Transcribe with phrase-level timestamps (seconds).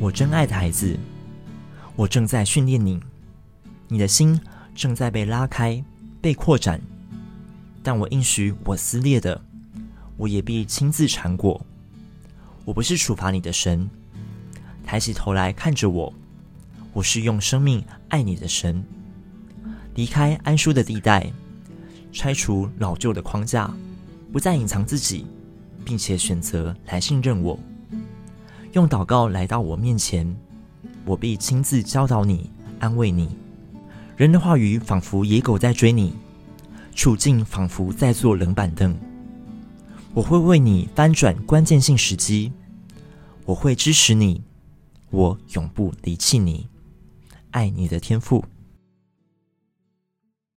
[0.00, 0.96] 我真爱的孩子，
[1.96, 3.00] 我正在训练你，
[3.88, 4.40] 你的心
[4.72, 5.82] 正在被拉开、
[6.20, 6.80] 被扩展。
[7.82, 9.40] 但我应许我撕裂的，
[10.16, 11.60] 我也必亲自缠裹。
[12.64, 13.90] 我不是处罚你的神，
[14.84, 16.14] 抬起头来看着我，
[16.92, 18.84] 我是用生命爱你的神。
[19.96, 21.28] 离开安舒的地带，
[22.12, 23.68] 拆除老旧的框架，
[24.32, 25.26] 不再隐藏自己，
[25.84, 27.58] 并且选择来信任我。
[28.72, 30.36] 用祷告来到我面前，
[31.04, 33.30] 我必亲自教导你、安慰你。
[34.16, 36.12] 人的话语仿佛野狗在追你，
[36.94, 38.94] 处境仿佛在坐冷板凳。
[40.12, 42.52] 我会为你翻转关键性时机，
[43.44, 44.42] 我会支持你，
[45.10, 46.68] 我永不离弃你。
[47.52, 48.44] 爱你的天赋。